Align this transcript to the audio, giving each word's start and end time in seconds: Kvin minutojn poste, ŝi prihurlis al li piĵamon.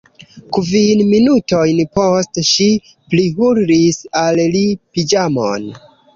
Kvin 0.55 1.03
minutojn 1.09 1.81
poste, 1.97 2.45
ŝi 2.53 2.67
prihurlis 3.13 4.01
al 4.25 4.43
li 4.59 4.65
piĵamon. 4.95 5.71